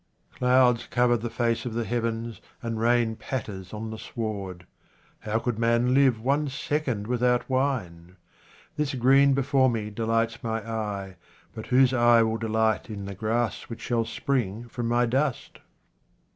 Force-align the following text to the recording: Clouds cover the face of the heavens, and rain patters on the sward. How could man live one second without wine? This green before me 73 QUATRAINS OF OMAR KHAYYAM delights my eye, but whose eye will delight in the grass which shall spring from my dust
Clouds 0.33 0.87
cover 0.89 1.15
the 1.15 1.29
face 1.29 1.63
of 1.63 1.75
the 1.75 1.83
heavens, 1.85 2.41
and 2.63 2.79
rain 2.79 3.15
patters 3.15 3.71
on 3.71 3.91
the 3.91 3.99
sward. 3.99 4.65
How 5.19 5.37
could 5.37 5.59
man 5.59 5.93
live 5.93 6.19
one 6.19 6.47
second 6.49 7.05
without 7.05 7.47
wine? 7.47 8.15
This 8.77 8.95
green 8.95 9.35
before 9.35 9.69
me 9.69 9.93
73 9.95 9.95
QUATRAINS 9.95 9.95
OF 9.97 10.09
OMAR 10.09 10.17
KHAYYAM 10.17 10.65
delights 10.65 10.65
my 10.65 10.71
eye, 10.73 11.15
but 11.53 11.67
whose 11.67 11.93
eye 11.93 12.23
will 12.23 12.37
delight 12.37 12.89
in 12.89 13.05
the 13.05 13.13
grass 13.13 13.61
which 13.69 13.81
shall 13.81 14.03
spring 14.05 14.67
from 14.69 14.87
my 14.87 15.05
dust 15.05 15.59